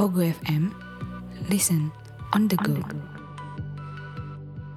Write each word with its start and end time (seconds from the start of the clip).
Pogo 0.00 0.24
FM, 0.24 0.72
listen 1.52 1.92
on 2.32 2.48
the 2.48 2.56
go. 2.64 2.72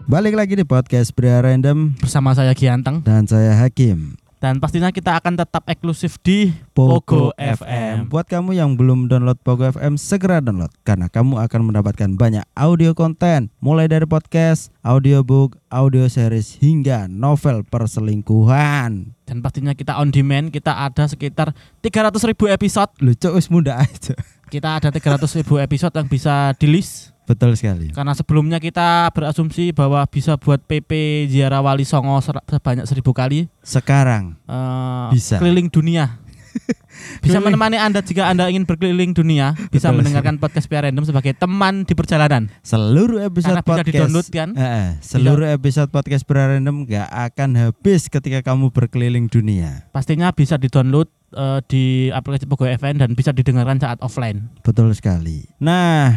Balik 0.04 0.36
lagi 0.36 0.60
di 0.60 0.68
podcast 0.68 1.16
Pria 1.16 1.40
Random 1.40 1.96
bersama 1.96 2.36
saya 2.36 2.52
Gianteng 2.52 3.08
dan 3.08 3.24
saya 3.24 3.56
Hakim. 3.56 4.20
dan 4.44 4.60
pastinya 4.60 4.92
kita 4.92 5.16
akan 5.16 5.40
tetap 5.40 5.64
eksklusif 5.72 6.20
di 6.20 6.52
Pogo, 6.76 7.00
Pogo 7.00 7.24
FM. 7.40 7.56
FM. 7.56 7.96
Buat 8.12 8.28
kamu 8.28 8.52
yang 8.52 8.76
belum 8.76 9.08
download 9.08 9.40
Pogo 9.40 9.64
FM, 9.64 9.96
segera 9.96 10.44
download 10.44 10.76
karena 10.84 11.08
kamu 11.08 11.40
akan 11.40 11.72
mendapatkan 11.72 12.20
banyak 12.20 12.44
audio 12.60 12.92
konten 12.92 13.48
mulai 13.64 13.88
dari 13.88 14.04
podcast, 14.04 14.76
audiobook, 14.84 15.56
audio 15.72 16.04
series 16.12 16.60
hingga 16.60 17.08
novel 17.08 17.64
perselingkuhan. 17.64 19.16
Dan 19.24 19.40
pastinya 19.40 19.72
kita 19.72 19.96
on 19.96 20.12
demand, 20.12 20.52
kita 20.52 20.76
ada 20.76 21.08
sekitar 21.08 21.56
300 21.80 22.12
ribu 22.28 22.52
episode. 22.52 22.92
Lucu 23.00 23.32
wis 23.32 23.48
muda 23.48 23.80
aja. 23.88 24.20
Kita 24.54 24.78
ada 24.78 24.94
300 24.94 25.18
ribu 25.42 25.58
episode 25.58 25.98
yang 25.98 26.06
bisa 26.06 26.54
di 26.62 26.70
list. 26.70 27.10
Betul 27.26 27.58
sekali. 27.58 27.90
Karena 27.90 28.14
sebelumnya 28.14 28.62
kita 28.62 29.10
berasumsi 29.10 29.74
bahwa 29.74 30.06
bisa 30.06 30.38
buat 30.38 30.62
PP 30.62 31.26
Ziarah 31.26 31.66
Wali 31.66 31.90
Songo 31.90 32.22
sebanyak 32.22 32.86
seribu 32.86 33.18
kali. 33.18 33.50
Sekarang 33.66 34.38
eh, 34.46 35.10
Bisa. 35.10 35.42
Keliling 35.42 35.74
dunia. 35.74 36.22
bisa 37.26 37.42
Keliling. 37.42 37.58
menemani 37.58 37.82
Anda 37.82 38.06
jika 38.06 38.30
Anda 38.30 38.46
ingin 38.46 38.70
berkeliling 38.70 39.18
dunia. 39.18 39.58
Bisa 39.74 39.90
Betul. 39.90 40.06
mendengarkan 40.06 40.38
podcast 40.38 40.70
PR 40.70 40.86
Random 40.86 41.02
sebagai 41.02 41.34
teman 41.34 41.82
di 41.82 41.98
perjalanan. 41.98 42.46
seluruh 42.62 43.26
episode 43.26 43.58
Karena 43.58 43.66
bisa 43.66 43.74
podcast 43.74 43.90
di-download 43.90 44.28
kan? 44.30 44.50
Eh, 44.54 44.62
eh, 44.62 44.90
seluruh 45.02 45.50
episode 45.50 45.90
podcast 45.90 46.30
Pria 46.30 46.46
Random 46.54 46.86
gak 46.86 47.10
akan 47.10 47.50
habis 47.58 48.06
ketika 48.06 48.46
kamu 48.46 48.70
berkeliling 48.70 49.26
dunia. 49.34 49.90
Pastinya 49.90 50.30
bisa 50.30 50.62
di-download 50.62 51.10
eh, 51.34 51.60
di 51.66 51.84
aplikasi 52.10 52.46
Pogo 52.46 52.64
FM 52.64 53.02
dan 53.02 53.12
bisa 53.14 53.34
didengarkan 53.34 53.78
saat 53.78 53.98
offline. 54.00 54.48
Betul 54.62 54.94
sekali. 54.94 55.50
Nah, 55.58 56.14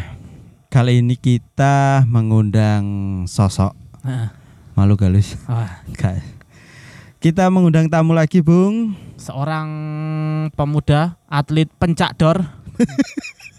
kali 0.69 1.01
ini 1.01 1.17
kita 1.17 2.05
mengundang 2.07 2.85
sosok 3.25 3.75
Nah, 4.01 4.31
malu 4.79 4.95
galus. 4.95 5.35
Nggak. 5.91 6.23
Kita 7.19 7.51
mengundang 7.51 7.91
tamu 7.91 8.15
lagi, 8.15 8.39
Bung. 8.39 8.95
seorang 9.17 9.67
pemuda 10.55 11.19
atlet 11.27 11.67
pencak 11.81 12.15
dor 12.15 12.45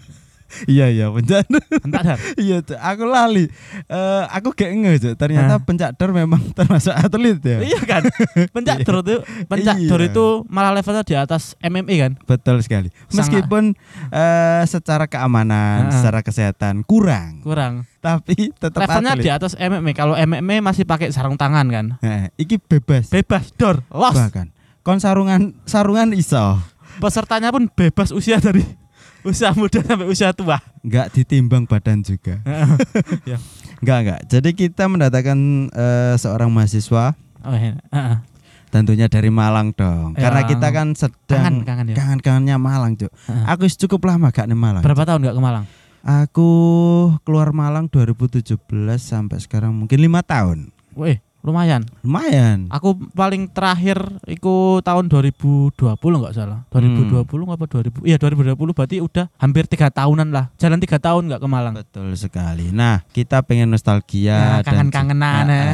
Iya 0.65 0.85
iya, 0.87 1.05
pencak. 1.07 1.45
entak 1.83 2.01
dar 2.01 2.17
iya, 2.35 2.57
aku 2.79 3.03
lali. 3.03 3.45
Eh, 3.85 4.23
aku 4.27 4.49
gak 4.51 4.71
nge. 4.71 5.13
Ternyata 5.13 5.53
Hah? 5.53 5.61
pencakdor 5.61 6.09
memang 6.11 6.41
termasuk 6.57 6.91
atlet 6.91 7.37
ya. 7.37 7.57
iya 7.61 7.79
kan 7.79 8.01
pencak 8.49 8.81
dor 8.87 9.01
itu 9.01 9.15
pencak 9.45 9.77
dor 9.83 9.99
Iya. 9.99 10.09
itu 10.09 10.25
malah 10.47 10.71
levelnya 10.71 11.03
di 11.03 11.13
atas 11.13 11.53
MMA 11.59 11.95
kan 11.99 12.11
Betul 12.23 12.57
sekali. 12.59 12.89
Sangat. 13.05 13.13
Meskipun 13.19 13.63
eh, 14.09 14.63
secara 14.65 15.05
keamanan, 15.05 15.87
Ah. 15.87 15.93
secara 15.93 16.19
kesehatan 16.19 16.81
kurang, 16.81 17.41
kurang 17.41 17.85
tapi 17.97 18.49
tetap 18.51 18.81
levelnya 18.81 19.13
atlet. 19.13 19.23
di 19.23 19.29
atas 19.29 19.53
MMA 19.53 19.91
kalau 19.91 20.15
MMA 20.15 20.57
masih 20.59 20.83
pakai 20.83 21.09
sarung 21.09 21.35
tangan 21.35 21.67
kan 21.67 21.85
Nah, 21.97 22.31
iki 22.33 22.57
bebas. 22.57 23.09
bebas 23.09 23.51
dor 23.53 23.83
los 23.89 24.15
Bahkan 24.15 24.55
kon 24.79 24.97
sarungan 24.97 25.51
sarungan 25.63 26.11
iso. 26.11 26.55
pesertanya 26.97 27.51
pun 27.51 27.67
bebas 27.67 28.09
usia 28.09 28.39
dari 28.39 28.63
usia 29.27 29.51
muda 29.51 29.83
sampai 29.83 30.07
usia 30.07 30.31
tua 30.31 30.57
nggak 30.87 31.07
ditimbang 31.13 31.67
badan 31.67 32.01
juga. 32.01 32.39
Ya. 33.29 33.37
Nggak 33.83 33.99
nggak. 34.03 34.19
Jadi 34.31 34.49
kita 34.55 34.87
mendatangkan 34.87 35.69
eh, 35.69 36.15
seorang 36.15 36.49
mahasiswa 36.49 37.13
oh, 37.43 37.53
iya. 37.53 37.75
Heeh. 37.91 38.17
tentunya 38.71 39.11
dari 39.11 39.27
Malang 39.27 39.75
dong. 39.75 40.15
Ya. 40.15 40.27
Karena 40.27 40.41
kita 40.47 40.67
kan 40.71 40.87
sedang 40.95 41.61
kangen 41.61 41.67
kangen 41.67 41.85
ya 41.91 41.95
kangen-kangennya 41.95 42.57
Malang, 42.57 42.95
Cuk. 42.95 43.11
Heeh. 43.11 43.45
Aku 43.51 43.67
wis 43.67 43.75
cukup 43.75 44.07
lama 44.07 44.31
gak 44.31 44.47
nih 44.47 44.55
Malang. 44.57 44.83
berapa 44.83 45.03
tahun 45.03 45.27
nggak 45.27 45.35
ke 45.35 45.43
Malang 45.43 45.65
Aku 46.07 46.49
keluar 47.27 47.51
Malang 47.51 47.91
2017 47.91 48.55
sampai 48.95 49.37
sekarang 49.43 49.75
mungkin 49.75 49.99
lima 49.99 50.23
tahun. 50.23 50.71
Wih, 50.95 51.19
lumayan 51.47 51.81
Lumayan. 52.03 52.67
Aku 52.69 52.93
paling 53.11 53.47
terakhir 53.47 53.97
iku 54.25 54.79
tahun 54.79 55.07
2020 55.07 55.71
nggak 55.95 56.35
salah. 56.35 56.67
2020 56.69 57.23
apa 57.47 57.65
2000? 57.65 58.03
Iya 58.03 58.17
2020 58.17 58.53
berarti 58.71 58.97
udah 58.99 59.25
hampir 59.37 59.63
tiga 59.65 59.87
tahunan 59.87 60.29
lah. 60.29 60.51
Jalan 60.55 60.77
tiga 60.77 60.99
tahun 60.99 61.27
nggak 61.27 61.39
ke 61.39 61.47
Malang. 61.47 61.73
Betul 61.73 62.13
sekali. 62.13 62.69
Nah, 62.69 63.07
kita 63.09 63.41
pengen 63.41 63.69
nostalgia 63.69 64.35
Nah, 64.37 64.59
dan 64.59 64.87
kangen-kangenan, 64.87 65.43
ya. 65.47 65.65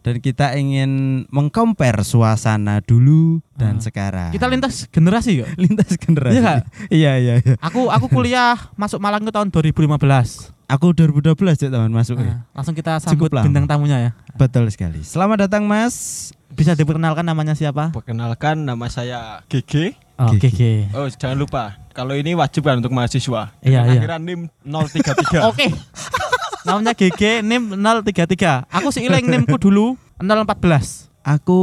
dan 0.00 0.16
kita 0.18 0.54
ingin 0.54 0.90
mengcompare 1.28 2.02
suasana 2.02 2.80
dulu 2.80 3.38
dan 3.54 3.78
Ah. 3.78 3.82
sekarang. 3.82 4.30
Kita 4.30 4.46
lintas 4.46 4.88
generasi 4.88 5.42
kok. 5.42 5.48
lintas 5.62 5.94
generasi. 5.94 6.36
Iya 6.36 6.54
iya, 6.90 7.12
iya, 7.16 7.34
iya. 7.38 7.54
Aku 7.60 7.86
aku 7.86 8.08
kuliah 8.08 8.56
masuk 8.74 8.98
Malang 8.98 9.22
itu 9.22 9.30
tahun 9.30 9.48
2015. 9.48 10.59
Aku 10.70 10.94
2012 10.94 11.34
ya 11.34 11.66
teman 11.66 11.90
masuk. 11.90 12.22
Nah, 12.22 12.46
langsung 12.54 12.78
kita 12.78 13.02
sambut 13.02 13.26
bintang 13.26 13.66
tamunya 13.66 13.98
ya. 13.98 14.10
Betul 14.38 14.70
sekali. 14.70 15.02
Selamat 15.02 15.50
datang 15.50 15.66
Mas. 15.66 16.30
Bisa 16.54 16.78
diperkenalkan 16.78 17.26
namanya 17.26 17.58
siapa? 17.58 17.90
Perkenalkan 17.90 18.62
nama 18.62 18.86
saya 18.86 19.42
GG. 19.50 19.98
Oh. 20.14 20.30
Gigi. 20.38 20.86
Oh 20.94 21.10
jangan 21.10 21.42
lupa 21.42 21.74
kalau 21.90 22.14
ini 22.14 22.38
wajib 22.38 22.70
kan 22.70 22.78
untuk 22.78 22.94
mahasiswa. 22.94 23.50
Iya, 23.66 23.82
iya. 23.90 23.98
Akhiran 23.98 24.22
NIM 24.22 24.40
033. 24.62 25.42
Oke. 25.50 25.74
namanya 26.62 26.94
GG 26.94 27.42
NIM 27.42 27.74
033. 27.74 28.70
Aku 28.70 28.94
sih 28.94 29.02
ileng 29.10 29.26
NIMku 29.26 29.58
dulu 29.58 29.98
014. 30.22 31.09
Aku 31.30 31.60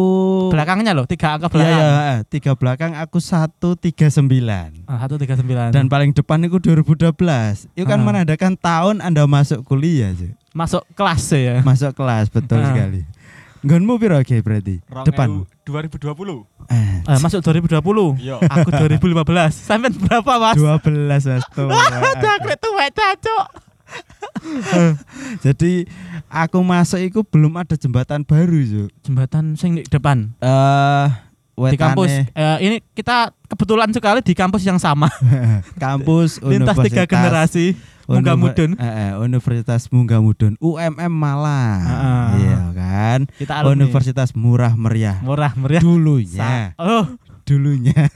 Belakangnya 0.47 0.95
loh, 0.95 1.03
tiga 1.03 1.35
angka 1.35 1.51
Iya, 1.51 1.55
belakang. 1.59 1.75
iya, 1.75 1.91
eh, 2.07 2.19
tiga 2.25 2.51
belakang 2.55 2.91
aku 2.95 3.19
139. 3.19 4.87
Ah, 4.87 4.95
139. 4.97 5.75
Dan 5.75 5.91
paling 5.91 6.15
depan 6.15 6.39
itu 6.41 6.55
2012. 6.57 7.67
Itu 7.75 7.83
kan 7.83 7.99
Ah. 7.99 8.05
menandakan 8.05 8.55
tahun 8.55 9.03
Anda 9.03 9.27
masuk 9.27 9.67
kuliah, 9.67 10.15
Cuk. 10.15 10.31
masuk 10.53 10.87
kelas 10.93 11.23
ya. 11.29 11.59
Masuk 11.61 11.91
kelas 11.91 12.31
betul 12.31 12.63
Ah. 12.63 12.71
sekali. 12.71 13.03
Nggonmu 13.57 13.99
piro 13.99 14.15
oke 14.15 14.37
berarti? 14.39 14.79
Depan. 15.03 15.43
2020. 15.67 16.47
Eh, 16.69 17.03
Eh, 17.03 17.19
masuk 17.19 17.43
2020. 17.43 18.15
Iya. 18.15 18.39
Aku 18.39 18.69
2015. 18.69 19.51
Sampai 19.57 19.91
berapa, 19.91 20.31
Mas? 20.39 20.55
12 20.55 21.23
Mas 21.27 21.43
tuh. 21.57 21.67
Aduh, 21.67 22.31
aku 22.37 22.51
tuh 22.55 22.71
cacok. 22.93 23.45
Jadi 25.43 25.87
aku 26.27 26.59
masuk 26.61 26.99
itu 26.99 27.19
belum 27.23 27.57
ada 27.57 27.73
jembatan 27.73 28.23
baru, 28.23 28.57
Cuk. 28.59 28.89
Jembatan 29.01 29.55
sing 29.55 29.77
di 29.77 29.83
depan 29.83 30.31
Eh 30.39 31.07
di 31.57 31.73
kampus. 31.75 32.11
Eh, 32.29 32.57
ini 32.61 32.77
kita 32.93 33.33
kebetulan 33.47 33.89
sekali 33.89 34.21
di 34.21 34.33
kampus 34.33 34.61
yang 34.61 34.77
sama. 34.77 35.09
kampus 35.83 36.37
Lintas 36.45 36.77
tiga 36.79 37.09
generasi. 37.09 37.73
Univer- 38.07 38.39
Mudun. 38.39 38.71
eh, 38.79 38.87
eh, 38.87 39.11
Universitas 39.19 39.91
Munggah 39.91 40.23
Mudun 40.23 40.55
UMM 40.63 41.11
Malang. 41.11 41.81
Ah. 41.83 42.31
Iya 42.39 42.59
kan? 42.71 43.19
Kita 43.35 43.59
alumni. 43.59 43.83
Universitas 43.83 44.31
murah 44.31 44.71
meriah. 44.79 45.19
murah 45.19 45.51
meriah. 45.59 45.83
Dulunya, 45.83 46.71
Sa- 46.71 46.79
Oh, 46.79 47.03
dulunya. 47.43 48.06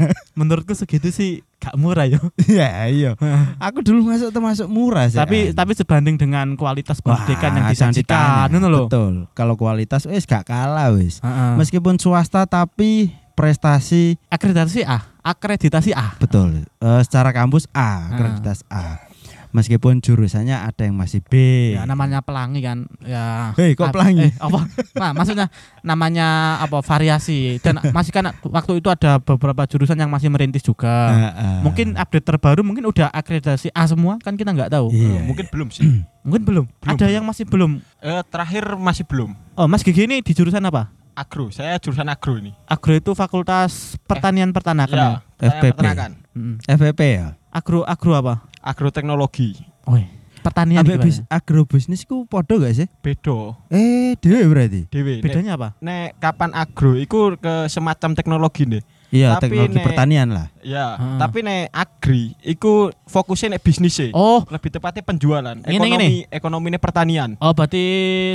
Menurutku 0.71 0.87
segitu 0.87 1.07
sih 1.11 1.31
gak 1.59 1.75
murah 1.77 2.07
ya. 2.07 2.17
Iya, 2.51 2.69
iya. 2.89 3.11
Aku 3.67 3.83
dulu 3.83 4.07
masuk 4.07 4.31
termasuk 4.31 4.67
murah 4.71 5.05
sih. 5.11 5.19
tapi 5.19 5.51
An. 5.51 5.55
tapi 5.59 5.71
sebanding 5.75 6.15
dengan 6.17 6.55
kualitas 6.55 7.03
Wah, 7.03 7.19
pendidikan 7.21 7.51
yang 7.59 7.67
disajikan, 7.69 8.47
ngono 8.49 8.67
loh. 8.71 8.87
Betul. 8.87 9.13
Kalau 9.35 9.53
kualitas 9.59 10.07
wis 10.07 10.23
gak 10.23 10.47
kalah 10.47 10.95
wis. 10.95 11.19
Heeh. 11.21 11.51
Meskipun 11.59 11.99
swasta 11.99 12.47
tapi 12.47 13.11
prestasi 13.35 14.15
akreditasi 14.31 14.87
A, 14.87 15.01
akreditasi 15.23 15.91
A. 15.91 16.15
betul. 16.19 16.63
Eh, 16.79 17.01
secara 17.03 17.35
kampus 17.35 17.67
A, 17.75 18.15
akreditas 18.15 18.63
A. 18.71 19.10
Meskipun 19.51 19.99
jurusannya 19.99 20.55
ada 20.55 20.87
yang 20.87 20.95
masih 20.95 21.19
B. 21.19 21.33
Ya 21.75 21.83
namanya 21.83 22.23
pelangi 22.23 22.63
kan. 22.63 22.87
Ya. 23.03 23.51
Hei, 23.59 23.75
kok 23.75 23.91
Ap- 23.91 23.95
pelangi? 23.95 24.27
Eh, 24.27 24.31
apa? 24.39 24.63
Nah, 24.95 25.11
maksudnya 25.11 25.47
namanya 25.83 26.55
apa 26.63 26.79
variasi 26.79 27.59
dan 27.59 27.83
masih 27.91 28.15
kan 28.15 28.31
waktu 28.31 28.79
itu 28.79 28.87
ada 28.87 29.19
beberapa 29.19 29.67
jurusan 29.67 29.99
yang 29.99 30.07
masih 30.07 30.31
merintis 30.31 30.63
juga. 30.63 30.87
Ah, 31.11 31.31
ah. 31.35 31.59
Mungkin 31.61 31.99
update 31.99 32.23
terbaru 32.23 32.63
mungkin 32.63 32.87
udah 32.87 33.11
akreditasi 33.11 33.75
A 33.75 33.83
semua 33.85 34.15
kan 34.23 34.39
kita 34.39 34.55
nggak 34.55 34.71
tahu. 34.71 34.87
Iya. 34.89 35.19
Oh, 35.19 35.21
mungkin 35.27 35.45
belum 35.51 35.67
sih. 35.69 35.83
Mungkin 36.21 36.45
belum. 36.45 36.65
Belum. 36.69 36.93
Ada 36.93 37.09
yang 37.09 37.25
masih 37.25 37.49
belum. 37.49 37.81
Eh, 37.97 38.21
terakhir 38.29 38.77
masih 38.77 39.09
belum. 39.09 39.33
Oh, 39.57 39.65
Mas 39.65 39.81
Gigi 39.81 40.05
ini 40.05 40.21
di 40.21 40.37
jurusan 40.37 40.61
apa? 40.61 40.93
Agro. 41.17 41.49
Saya 41.49 41.81
jurusan 41.81 42.05
agro 42.07 42.37
ini. 42.37 42.53
Agro 42.69 42.93
itu 42.93 43.17
Fakultas 43.17 43.97
Pertanian 44.05 44.53
Peternakan. 44.53 44.93
ya? 44.93 45.01
Ya, 45.01 45.11
pertanian 45.41 45.57
FPP. 45.57 45.73
peternakan. 45.73 46.11
Mm. 46.37 46.55
FVP 46.61 47.01
ya. 47.17 47.27
Agro 47.51 47.83
agro 47.83 48.15
apa? 48.15 48.47
Agroteknologi. 48.63 49.59
Oh, 49.83 49.99
iya. 49.99 50.07
pertanian 50.41 50.81
Ambek 50.81 51.05
bis, 51.05 51.21
agrobisnis 51.29 52.01
ku 52.07 52.25
podo 52.25 52.57
gak 52.57 52.73
sih? 52.73 52.87
Bedo. 53.05 53.61
Eh, 53.69 54.17
dewe 54.17 54.41
berarti. 54.49 54.89
Dewe. 54.89 55.21
Nek, 55.21 55.23
Bedanya 55.27 55.51
apa? 55.53 55.69
nek 55.83 56.17
kapan 56.17 56.51
agro 56.57 56.97
iku 56.97 57.37
ke 57.37 57.69
semacam 57.69 58.17
teknologi 58.17 58.65
nih. 58.65 58.81
Iya, 59.11 59.35
Tapi 59.35 59.43
teknologi 59.45 59.75
nek- 59.75 59.85
pertanian 59.85 60.27
lah. 60.31 60.47
Ya, 60.61 60.95
Heeh. 60.95 61.17
tapi 61.17 61.41
nek 61.41 61.67
agri 61.69 62.31
iku 62.39 62.71
fokusnya 63.03 63.57
nek 63.57 63.61
bisnis 63.61 63.91
sih. 63.93 64.09
Oh, 64.11 64.45
Lebih 64.47 64.71
tepatnya 64.71 65.01
penjualan, 65.01 65.57
Ngene, 65.57 65.67
ekonomi 65.67 66.19
ekonomi 66.29 66.77
pertanian. 66.77 67.35
Oh 67.37 67.51
berarti 67.51 67.83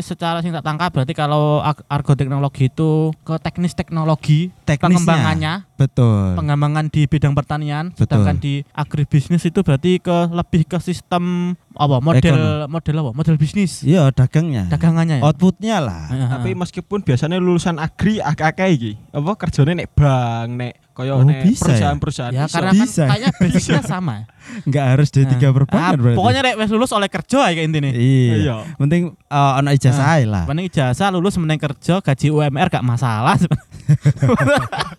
secara 0.01 0.39
sing 0.39 0.51
tak 0.51 0.61
tangkap 0.63 0.91
berarti 0.91 1.13
kalau 1.13 1.63
argo 1.87 2.13
teknologi 2.13 2.67
itu 2.67 3.15
ke 3.21 3.35
teknis 3.39 3.73
teknologi 3.73 4.53
Teknisnya. 4.65 4.83
pengembangannya 4.99 5.55
Betul. 5.77 6.35
pengembangan 6.35 6.85
di 6.87 7.03
bidang 7.05 7.33
pertanian 7.33 7.85
Betul. 7.89 8.01
sedangkan 8.03 8.37
di 8.37 8.55
agribisnis 8.71 9.43
itu 9.43 9.61
berarti 9.61 9.97
ke 9.99 10.29
lebih 10.29 10.67
ke 10.67 10.77
sistem 10.79 11.55
apa 11.73 12.01
model 12.01 12.65
model 12.67 12.97
apa 12.99 13.11
model 13.13 13.37
bisnis 13.37 13.81
Iya, 13.81 14.09
dagangnya. 14.11 14.67
dagangannya 14.67 15.21
ya 15.21 15.23
Outputnya 15.23 15.77
lah. 15.79 16.09
Tapi 16.11 16.53
meskipun 16.53 17.01
biasanya 17.01 17.37
lulusan 17.37 17.77
agri 17.77 18.19
akeh-akeh 18.19 18.69
iki, 18.69 18.93
apa 19.11 19.31
kerjanya 19.37 19.73
nek 19.79 19.93
bank, 19.93 20.49
nek 20.57 20.66
koyo 20.91 21.13
Oh, 21.13 21.23
nek 21.23 21.43
bisa 21.43 21.61
ya? 21.63 21.93
perusahaan-perusahaan. 21.93 22.33
ya 22.33 22.43
iso. 22.43 22.53
karena 22.53 22.71
kan 22.71 22.83
Bisa. 22.83 23.03
kayaknya 23.05 23.31
basicnya 23.43 23.83
sama 23.83 24.15
Enggak 24.63 24.85
harus 24.89 25.09
D3 25.09 25.27
Nah. 25.29 25.53
perbankan 25.53 25.83
Ah, 25.83 25.93
berarti. 25.95 26.17
pokoknya 26.17 26.41
nek 26.43 26.55
wis 26.57 26.71
lulus 26.71 26.91
oleh 26.91 27.09
kerja 27.09 27.39
ya 27.43 27.53
kayak 27.53 27.67
intinya 27.67 27.91
Iya. 27.91 28.35
Iya. 28.39 28.57
Penting 28.77 29.03
uh, 29.27 29.53
ono 29.57 29.69
ijazah 29.71 30.07
ae 30.11 30.25
lah. 30.25 30.45
Paling 30.45 30.65
ijazah 30.65 31.09
lulus 31.11 31.35
meneng 31.37 31.59
kerja 31.59 31.95
gaji 31.99 32.27
UMR 32.29 32.69
gak 32.69 32.83
masalah 32.83 33.37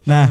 Nah, 0.05 0.25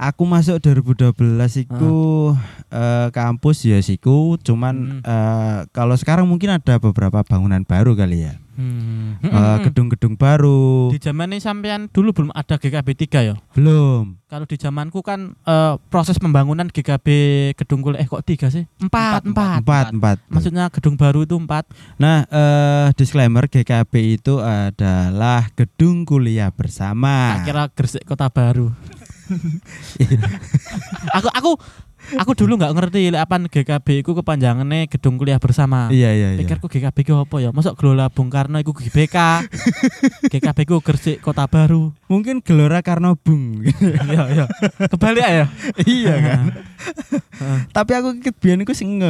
aku 0.00 0.24
masuk 0.24 0.56
2012 0.58 1.12
iku 1.60 2.32
eh, 2.72 3.08
kampus 3.10 3.68
ya 3.68 3.76
siku, 3.78 4.40
cuman 4.40 4.74
Hmm. 4.80 5.00
eh, 5.04 5.58
kalau 5.70 5.92
sekarang 5.92 6.24
mungkin 6.24 6.48
ada 6.50 6.80
beberapa 6.80 7.20
bangunan 7.20 7.60
baru 7.60 7.92
kali 7.92 8.24
ya. 8.24 8.40
Hmm. 8.50 9.16
Eh, 9.20 9.56
gedung-gedung 9.64 10.16
baru. 10.16 10.92
di 10.92 11.00
zaman 11.00 11.32
ini 11.32 11.40
sampean 11.40 11.88
dulu 11.88 12.12
belum 12.12 12.30
ada 12.30 12.60
GKB 12.60 12.88
3 13.08 13.24
ya 13.24 13.34
Belum. 13.52 14.20
Kalau 14.26 14.44
di 14.44 14.56
zamanku 14.56 15.00
kan 15.00 15.32
eh, 15.42 15.74
proses 15.88 16.16
pembangunan 16.16 16.68
GKB 16.68 17.06
gedung 17.56 17.80
kuliah 17.80 18.04
eh 18.04 18.08
kok 18.08 18.20
tiga 18.20 18.48
sih? 18.48 18.68
Empat, 18.78 19.24
empat. 19.24 19.64
Empat, 19.64 19.86
empat. 19.90 20.16
Maksudnya 20.28 20.68
gedung 20.68 20.96
baru 20.96 21.24
itu 21.24 21.36
empat. 21.36 21.72
Nah, 21.96 22.28
eh, 22.28 22.88
disclaimer 22.94 23.48
GKB 23.48 23.92
itu 24.16 24.36
adalah 24.38 25.48
gedung 25.54 26.04
kuliah 26.04 26.52
bersama. 26.52 27.40
Tak 27.40 27.44
kira 27.44 27.64
Gresik 27.72 28.04
Kota 28.04 28.28
Baru. 28.28 28.76
Aku 31.16 31.28
aku 31.30 31.50
aku 32.18 32.32
dulu 32.34 32.56
nggak 32.56 32.72
ngerti 32.74 33.12
lek 33.12 33.22
apa 33.22 33.36
GKB 33.46 34.02
itu 34.02 34.10
kepanjangannya 34.16 34.88
gedung 34.88 35.20
kuliah 35.20 35.38
bersama. 35.38 35.92
Iya, 35.92 36.10
iya, 36.16 36.28
iya. 36.34 36.40
Pikirku 36.40 36.66
GKB 36.66 36.96
itu 37.04 37.14
apa 37.14 37.36
ya? 37.38 37.50
Masuk 37.52 37.76
Gelora 37.76 38.08
Bung 38.08 38.32
Karno 38.32 38.58
itu 38.58 38.72
GBK. 38.72 39.46
GKB 40.32 40.58
itu 40.66 40.76
Gresik 40.80 41.16
Kota 41.20 41.44
Baru. 41.46 41.92
Mungkin 42.08 42.40
Gelora 42.40 42.80
Karno 42.80 43.14
Bung. 43.20 43.62
Iya, 44.10 44.22
iya. 44.32 44.44
Kebalik 44.88 45.24
ya. 45.24 45.46
iya 45.86 46.14
kan. 46.18 46.44
Tapi 47.70 47.92
aku 47.94 48.08
biyen 48.40 48.64
iku 48.64 48.72
sing 48.74 49.00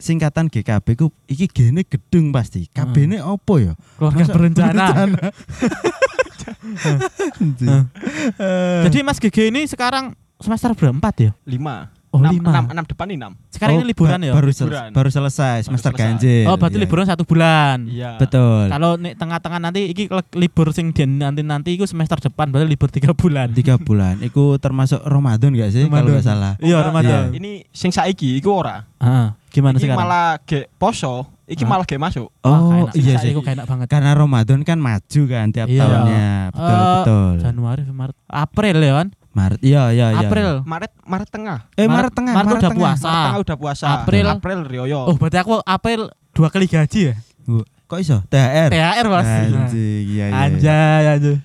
singkatan 0.00 0.48
GKB 0.48 0.86
ku 0.98 1.12
iki 1.28 1.46
gene 1.50 1.84
gedung 1.86 2.32
pasti. 2.32 2.66
KB-ne 2.72 3.22
opo 3.22 3.60
ya? 3.60 3.76
Keluarga 4.00 4.24
berencana. 4.32 4.86
Eh, 7.42 8.82
Jadi 8.86 8.98
Mas 9.00 9.18
GG 9.18 9.50
ini 9.50 9.66
sekarang 9.66 10.14
semester 10.36 10.72
berempat 10.72 11.14
ya? 11.20 11.30
lima. 11.42 11.90
Oh, 12.12 12.20
enam, 12.20 12.36
lima. 12.36 12.52
enam, 12.52 12.64
enam 12.68 12.84
depan 12.84 13.08
enam. 13.08 13.32
Sekarang 13.48 13.72
oh, 13.72 13.78
ini 13.80 13.88
liburan 13.88 14.20
ba- 14.20 14.26
ya? 14.28 14.32
Baru, 14.32 14.52
sel- 14.52 14.68
Liburan. 14.68 14.88
baru 14.92 15.08
selesai 15.08 15.64
semester 15.64 15.88
selesai. 15.88 16.04
ganjil. 16.12 16.44
Oh, 16.44 16.60
berarti 16.60 16.76
Iya. 16.76 16.84
liburan 16.84 17.04
satu 17.08 17.24
bulan. 17.24 17.78
Iya. 17.88 18.10
Betul. 18.20 18.68
Kalau 18.68 19.00
nih 19.00 19.16
tengah-tengah 19.16 19.56
nanti 19.58 19.80
iki 19.88 20.12
libur 20.34 20.68
sing 20.70 20.92
di 20.92 21.08
nanti 21.08 21.40
nanti 21.40 21.72
itu 21.72 21.88
semester 21.88 22.20
depan 22.20 22.52
berarti 22.52 22.68
libur 22.68 22.92
tiga 22.92 23.16
bulan. 23.16 23.48
Tiga 23.50 23.80
bulan. 23.80 24.20
Iku 24.20 24.60
termasuk 24.60 25.00
Ramadan 25.00 25.56
gak 25.56 25.72
sih 25.72 25.88
kalau 25.88 26.12
nggak 26.12 26.20
salah? 26.22 26.52
Iya, 26.60 26.84
Ramadan. 26.84 27.32
Ini 27.32 27.64
sing 27.72 27.88
saiki 27.88 28.36
iku 28.36 28.60
ora. 28.60 28.84
Ah, 29.00 29.32
gimana 29.48 29.80
Iki 29.80 29.88
sekarang? 29.88 30.04
malah 30.04 30.36
ge 30.44 30.68
poso, 30.76 31.31
iki 31.44 31.62
Hah? 31.62 31.70
malah 31.70 31.84
ge 31.84 31.96
masuk. 31.96 32.28
Oh, 32.40 32.86
iya 32.92 33.18
sih. 33.18 33.30
Iku 33.30 33.40
enak 33.40 33.64
banget. 33.64 33.86
Karena 33.86 34.12
Ramadan 34.12 34.62
kan 34.62 34.76
maju 34.76 35.22
kan 35.26 35.46
tiap 35.48 35.66
Iya. 35.66 35.80
tahunnya. 35.80 36.30
Betul, 36.50 36.68
Eh, 36.68 36.92
betul. 36.96 37.32
Januari, 37.40 37.82
Maret, 37.84 38.16
April 38.26 38.76
ya 38.78 38.92
kan? 38.94 39.08
Maret. 39.32 39.58
Iya, 39.60 39.82
iya, 39.90 40.06
iya. 40.12 40.20
April. 40.22 40.50
Maret 40.62 40.92
Maret 41.02 41.28
tengah. 41.28 41.58
Eh, 41.72 41.84
Maret- 41.84 41.88
Maret, 41.88 42.12
tengah. 42.12 42.32
Maret 42.32 42.48
udah 42.48 42.60
tengah. 42.62 42.76
puasa. 42.78 43.04
Maret 43.04 43.24
tengah 43.24 43.40
udah 43.40 43.56
puasa. 43.56 43.84
April. 43.96 44.26
April 44.28 44.58
Rioyo. 44.62 45.00
Oh, 45.04 45.16
berarti 45.16 45.38
aku 45.38 45.54
April 45.58 46.00
dua 46.30 46.48
kali 46.48 46.66
gaji 46.66 47.00
ya? 47.08 47.14
Kok 47.84 47.98
iso? 47.98 48.24
THR. 48.24 48.72
THR 48.72 49.06
Mas. 49.06 49.26
Anjing, 49.28 49.68
iya, 50.08 50.24
iya. 50.24 50.24
iya. 50.26 50.40
Anjay, 50.48 51.04
anjay. 51.10 51.36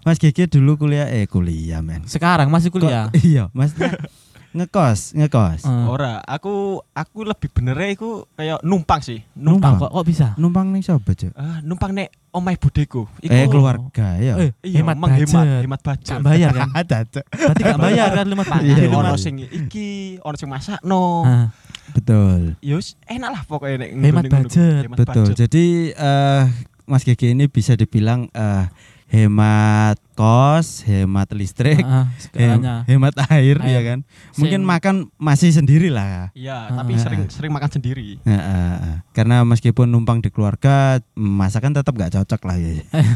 Mas 0.00 0.16
Gigi 0.16 0.48
dulu 0.48 0.76
kuliah 0.76 1.06
eh 1.06 1.24
kuliah 1.24 1.80
men. 1.80 2.04
Sekarang 2.04 2.48
masih 2.48 2.68
Kok- 2.68 2.80
kuliah. 2.80 3.12
iya, 3.20 3.52
maksudnya 3.52 3.92
ngekos, 4.54 5.18
ngekos. 5.18 5.66
Eh, 5.66 5.86
Ora, 5.90 6.22
aku 6.22 6.78
aku 6.94 7.26
lebih 7.26 7.50
bener 7.50 7.74
iku 7.90 8.30
kayak 8.38 8.62
numpang 8.62 9.02
sih. 9.02 9.18
Numpang. 9.34 9.82
kok 9.82 9.90
kok 9.90 10.06
bisa? 10.06 10.38
Numpang 10.38 10.70
nih 10.70 10.80
siapa, 10.86 11.10
Cuk? 11.10 11.34
Ah, 11.34 11.58
numpang 11.66 11.90
nek 11.90 12.14
omah 12.30 12.54
budeku. 12.54 13.10
Iku 13.18 13.34
Eh 13.34 13.50
keluarga 13.50 14.14
ya. 14.16 14.34
Eh, 14.38 14.50
iya, 14.62 14.80
hemat 14.80 14.94
menghemat, 14.94 15.26
budget. 15.26 15.62
hemat 15.66 15.80
budget. 15.82 16.14
Gak 16.14 16.22
bayar 16.22 16.50
kan? 16.54 16.70
Ada. 16.80 16.98
Berarti 17.26 17.62
gak 17.66 17.80
bayar 17.82 18.08
kan 18.14 18.26
lima 18.30 18.44
Pak, 18.46 18.60
Iya, 18.62 18.86
ono 18.94 19.14
sing 19.18 19.34
iki, 19.42 20.22
ono 20.22 20.36
sing 20.38 20.48
masakno. 20.48 21.26
Ah, 21.26 21.46
Betul. 21.90 22.54
Yus, 22.62 22.94
enak 23.10 23.30
lah 23.34 23.42
pokoknya 23.44 23.84
nek 23.84 23.90
Hemat 23.90 24.24
budget. 24.30 24.82
Hemat 24.86 24.98
Betul. 25.02 25.14
budget. 25.26 25.36
Jadi 25.46 25.64
eh 25.90 26.44
Mas 26.86 27.02
Gigi 27.02 27.34
ini 27.34 27.50
bisa 27.50 27.74
dibilang 27.74 28.30
eh 28.30 28.70
hemat 29.10 29.98
kos, 30.14 30.82
hemat 30.82 31.28
listrik, 31.30 31.82
ah, 31.82 32.06
hem- 32.06 32.14
segalanya. 32.56 32.74
hemat 32.84 33.14
air, 33.28 33.56
Air. 33.56 33.66
ya 33.66 33.80
kan. 33.84 33.98
Mungkin 34.34 34.60
Sing- 34.60 34.68
makan 34.68 34.94
masih 35.14 35.50
sendiri 35.50 35.88
lah. 35.88 36.30
Iya, 36.32 36.70
Ah, 36.70 36.80
tapi 36.80 36.94
ah, 36.94 36.98
sering 36.98 37.20
ah. 37.20 37.28
sering 37.28 37.50
makan 37.50 37.70
sendiri. 37.72 38.22
Nah, 38.22 38.32
eh, 38.32 38.74
eh. 38.86 38.96
karena 39.10 39.42
meskipun 39.42 39.84
numpang 39.84 40.18
di 40.18 40.28
keluarga, 40.28 40.96
masakan 41.12 41.74
tetap 41.74 41.92
gak 41.92 42.14
cocok 42.14 42.40
lah 42.42 42.56
ya. 42.56 42.72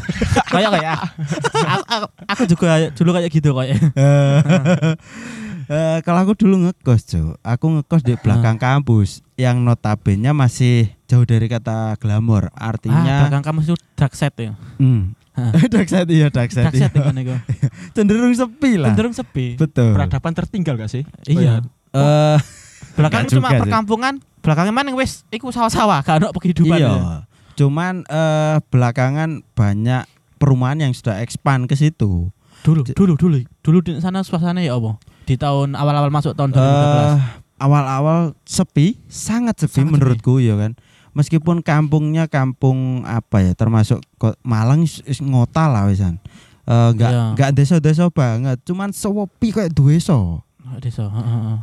kayak 0.52 0.70
kayak 0.72 0.96
aku, 1.64 1.82
aku, 1.86 2.06
aku 2.26 2.42
juga 2.46 2.68
dulu 2.92 3.10
kayak 3.12 3.30
gitu 3.30 3.50
kayak 3.52 3.78
Eh, 5.68 6.00
kalau 6.00 6.24
aku 6.24 6.32
dulu 6.34 6.64
ngekos, 6.64 7.04
Cuk. 7.04 7.36
Aku 7.42 7.68
ngekos 7.68 8.00
di 8.00 8.16
belakang 8.16 8.56
kampus 8.56 9.20
yang 9.36 9.60
notabene 9.60 10.32
masih 10.32 10.96
jauh 11.04 11.22
dari 11.22 11.44
kata 11.44 11.92
glamor. 12.00 12.48
ah, 12.50 12.72
Artinya 12.72 13.28
belakang 13.28 13.44
kamu 13.44 13.58
itu 13.62 13.74
dark 13.92 14.16
set 14.16 14.32
ya 14.34 14.56
hmm. 14.78 15.12
Hah. 15.38 15.52
dark 15.73 15.87
side 15.87 16.11
iya, 16.11 16.26
dark 16.29 16.50
side. 16.50 16.67
dark 16.67 16.75
set 16.75 16.90
iya. 16.90 17.14
itu 17.14 17.35
Cenderung 17.94 18.35
sepi 18.35 18.73
lah. 18.75 18.90
cenderung 18.90 19.14
sepi 19.14 19.55
Betul. 19.55 19.94
Peradaban 19.94 20.32
tertinggal 20.35 20.75
gak 20.75 20.90
sih? 20.90 21.06
iya 21.25 21.62
Eh, 21.88 22.38
belakang 22.94 23.25
cuma 23.31 23.49
perkampungan 23.55 24.20
belakangnya 24.44 24.75
mana 24.75 24.93
wes 24.93 25.25
iku 25.31 25.49
sawah-sawah 25.49 26.02
gak 26.02 26.17
ada 26.20 26.26
kehidupan 26.35 26.76
iya. 26.76 26.90
ya. 26.90 27.02
Cuman 27.55 28.02
eh, 28.05 28.56
belakangan 28.69 29.40
banyak 29.55 30.05
perumahan 30.37 30.79
yang 30.79 30.93
sudah 30.93 31.23
expand 31.23 31.64
ke 31.64 31.75
situ. 31.75 32.29
dulu 32.58 32.82
dulu 32.82 33.14
dulu 33.14 33.38
dulu 33.62 33.79
di 33.81 34.02
sana 34.02 34.26
suasana 34.26 34.58
ya 34.58 34.75
apa 34.75 34.99
di 35.25 35.38
tahun 35.38 35.79
awal-awal 35.79 36.11
masuk 36.11 36.35
tahun 36.35 36.50
2013 36.50 36.58
Eh, 36.58 37.19
awal-awal 37.59 38.18
sepi, 38.42 38.99
sangat 39.07 39.62
sepi 39.62 39.83
Sangat 39.83 39.92
menurutku 39.95 40.38
ya 40.38 40.59
kan. 40.59 40.75
Meskipun 41.12 41.60
kampungnya 41.60 42.26
kampung 42.26 43.02
apa 43.02 43.40
ya, 43.40 43.52
termasuk 43.52 44.00
Malang 44.40 44.84
ngota 45.22 45.66
lah 45.66 45.86
wisan. 45.86 46.20
Eh, 46.64 46.88
Enggak 46.92 47.10
Iya. 47.10 47.24
enggak 47.32 47.50
desa-desa 47.52 48.06
banget, 48.08 48.60
cuman 48.62 48.92
sepi 48.92 49.48
kayak 49.50 49.72
desa. 49.72 50.44
Desa. 50.78 51.08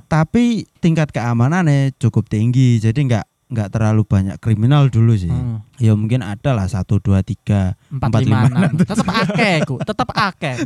Tapi 0.08 0.66
tingkat 0.80 1.14
keamanannya 1.14 1.94
cukup 1.96 2.26
tinggi, 2.26 2.82
jadi 2.82 2.98
enggak 2.98 3.26
enggak 3.46 3.70
terlalu 3.70 4.02
banyak 4.02 4.42
kriminal 4.42 4.90
dulu 4.90 5.14
sih. 5.14 5.30
Heeh. 5.30 5.62
Ya 5.78 5.94
mungkin 5.94 6.26
ada 6.26 6.58
lah 6.58 6.66
satu 6.66 6.98
dua 6.98 7.22
tiga 7.22 7.78
empat 7.94 8.26
lima 8.26 8.50
enam 8.50 8.74
tetap 8.74 9.06
akeh 9.06 9.62
ku 9.62 9.78
tetap 9.78 10.10
akeh 10.34 10.66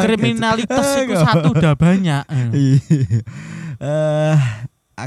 kriminalitas 0.00 0.86
Eh, 0.96 1.04
itu 1.04 1.14
satu 1.20 1.52
udah 1.52 1.76
banyak 1.76 2.24
Eh. 2.24 2.48
Iya. 2.56 3.20
Eh 3.76 4.36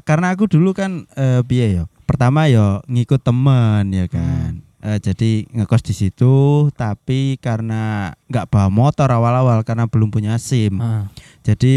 karena 0.05 0.37
aku 0.37 0.45
dulu 0.45 0.77
kan 0.77 1.09
eh 1.17 1.41
piye 1.41 1.81
ya? 1.81 1.83
Pertama 2.07 2.47
ya 2.47 2.79
ngikut 2.87 3.19
temen 3.21 3.91
ya 3.91 4.07
kan. 4.07 4.63
Eh, 4.77 4.97
jadi 5.03 5.43
ngekos 5.51 5.83
di 5.83 5.91
situ 5.91 6.69
tapi 6.71 7.35
karena 7.43 8.13
nggak 8.31 8.47
bawa 8.47 8.71
motor 8.71 9.11
awal-awal 9.11 9.59
karena 9.67 9.91
belum 9.91 10.07
punya 10.07 10.39
SIM. 10.39 10.79
Heeh. 10.79 11.03
Jadi 11.43 11.73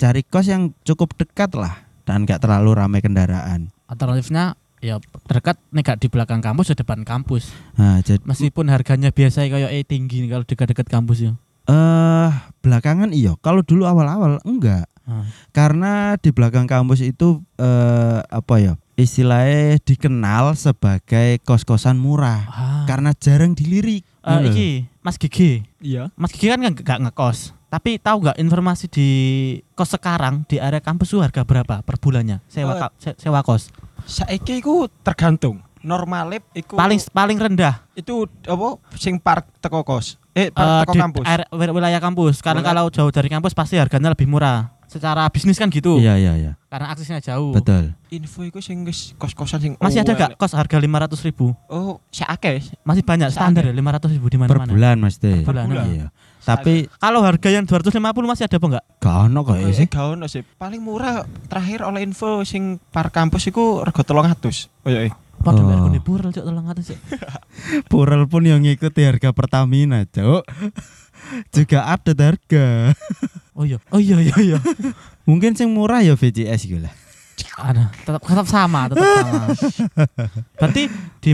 cari 0.00 0.24
kos 0.24 0.48
yang 0.48 0.72
cukup 0.82 1.12
dekat 1.20 1.52
lah 1.54 1.84
dan 2.08 2.24
nggak 2.24 2.40
terlalu 2.40 2.74
ramai 2.74 3.04
kendaraan. 3.04 3.70
alternatifnya 3.84 4.56
ya 4.80 4.96
terdekat 5.28 5.60
nih 5.70 5.84
di 6.00 6.08
belakang 6.08 6.40
kampus 6.40 6.72
di 6.72 6.76
depan 6.80 7.04
kampus 7.04 7.52
Nah, 7.76 8.00
jadi 8.00 8.20
meskipun 8.24 8.72
harganya 8.72 9.12
biasa 9.12 9.44
kayak 9.44 9.70
eh 9.70 9.84
tinggi 9.84 10.24
kalau 10.24 10.44
dekat-dekat 10.44 10.88
kampus 10.88 11.18
ya 11.20 11.32
eh 11.68 12.30
belakangan 12.60 13.12
iya. 13.12 13.36
Kalau 13.40 13.60
dulu 13.64 13.84
awal-awal 13.88 14.40
enggak. 14.44 14.88
Ah. 15.04 15.28
Karena 15.52 16.16
di 16.16 16.32
belakang 16.32 16.64
kampus 16.64 17.04
itu 17.04 17.44
eh 17.60 18.20
apa 18.24 18.54
ya? 18.60 18.74
Istilahnya 18.94 19.76
dikenal 19.80 20.54
sebagai 20.54 21.42
kos-kosan 21.42 21.96
murah. 21.96 22.46
Ah. 22.46 22.84
karena 22.84 23.10
jarang 23.12 23.52
dilirik. 23.52 24.04
Eh, 24.20 24.30
Ngono. 24.30 24.48
iki 24.48 24.68
Mas 25.00 25.16
Gigi 25.16 25.60
Iya. 25.78 26.08
Mas 26.14 26.30
Gigi 26.30 26.46
kan 26.46 26.56
nggak 26.56 26.80
nggak 26.80 27.00
ngekos 27.02 27.52
Tapi 27.66 27.98
tahu 27.98 28.22
nggak 28.22 28.38
informasi 28.38 28.86
di 28.86 29.08
kos 29.72 29.90
sekarang 29.90 30.46
di 30.46 30.56
area 30.56 30.78
kampus 30.78 31.10
itu 31.10 31.18
harga 31.18 31.42
berapa 31.42 31.82
per 31.82 31.96
bulannya? 31.98 32.38
Sewa 32.46 32.72
Eh. 32.72 32.80
ka- 32.80 32.94
se- 32.96 33.16
sewa 33.18 33.40
kos. 33.40 33.68
Saiki 34.02 34.58
iku 34.58 34.86
tergantung. 35.02 35.58
Normalip 35.80 36.40
iku 36.52 36.74
Paling 36.74 36.96
paling 37.08 37.36
rendah 37.36 37.84
itu 37.92 38.24
apa 38.42 38.68
sing 38.94 39.18
park 39.18 39.48
teko 39.58 39.82
kos. 39.82 40.16
Eh 40.32 40.48
eh, 40.48 40.48
park 40.48 40.66
teko 40.82 40.92
di 40.92 41.00
kampus. 41.00 41.24
area- 41.26 41.50
wil- 41.50 41.74
wilayah 41.74 42.00
kampus. 42.00 42.40
Karena 42.40 42.62
kalau 42.62 42.88
jauh 42.88 43.10
dari 43.10 43.26
kampus 43.26 43.52
pasti 43.52 43.74
harganya 43.74 44.08
lebih 44.08 44.24
murah. 44.24 44.72
Secara 44.94 45.26
bisnis 45.26 45.58
kan 45.58 45.66
gitu. 45.68 45.98
Iya 45.98 46.14
iya 46.14 46.32
iya. 46.34 46.52
Karena 46.70 46.86
aksesnya 46.88 47.18
jauh. 47.18 47.50
Betul. 47.50 47.98
Info 48.08 48.46
iku 48.46 48.62
sing 48.62 48.86
wis 48.86 49.10
kos-kosan 49.14 49.58
sing 49.58 49.72
Masih 49.76 50.00
ada 50.00 50.14
gak 50.14 50.38
kos 50.38 50.54
harga 50.54 50.78
500 50.78 51.18
ribu? 51.26 51.50
Oh, 51.66 51.98
sakake. 52.08 52.62
Masih 52.80 53.02
banyak 53.02 53.26
standar 53.28 53.66
ya 53.66 53.74
500 53.74 54.14
ribu 54.14 54.30
di 54.30 54.38
Per 54.38 54.46
mana-mana. 54.46 54.70
bulan 54.70 54.96
mesti. 54.96 55.42
Per 55.42 55.50
bulan, 55.50 55.66
Iya. 55.90 56.06
Tapi 56.40 56.86
Kalau 56.94 57.26
harga 57.26 57.48
yang 57.48 57.64
250 57.64 57.90
masih 58.22 58.44
ada 58.44 58.54
apa 58.54 58.66
enggak? 58.68 58.84
gak 59.00 59.16
ono 59.24 59.40
kok 59.42 59.56
ya 59.56 59.68
sih. 59.74 59.86
gak 59.90 60.06
ono 60.14 60.26
sih. 60.30 60.46
Paling 60.46 60.78
murah 60.78 61.26
terakhir 61.50 61.82
oleh 61.82 62.06
info 62.06 62.46
sing 62.46 62.78
par 62.88 63.10
kampus 63.10 63.50
iku 63.50 63.82
rego 63.82 64.00
300. 64.00 64.70
Oh 64.86 64.88
iya. 64.88 65.10
eh. 65.10 65.14
Padha 65.34 65.60
Oh. 65.60 65.90
aku 65.90 66.00
purel 66.00 66.30
cok 66.30 66.40
tolong 66.40 66.64
atas 66.64 66.88
cok. 66.88 67.00
Purel 67.90 68.24
pun 68.30 68.46
yang 68.46 68.62
ngikuti 68.62 69.02
harga 69.02 69.34
Pertamina, 69.34 70.06
Cuk. 70.06 70.46
Juga 71.56 71.90
update 71.90 72.22
harga. 72.22 72.66
Oh 73.54 73.62
iya. 73.62 73.78
Oh 73.94 74.02
iya 74.02 74.18
iya 74.18 74.36
iya. 74.42 74.58
Mungkin 75.30 75.54
sing 75.54 75.70
murah 75.70 76.02
ya 76.02 76.18
VCS 76.18 76.66
gitu 76.66 76.82
lah. 76.82 76.94
Ada, 77.54 77.90
tetap 78.02 78.22
tetap 78.22 78.46
sama, 78.50 78.90
tetap 78.90 79.02
sama. 79.06 79.46
Berarti 80.58 80.90
di 81.22 81.30